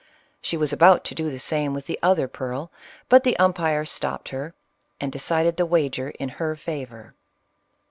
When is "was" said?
0.57-0.73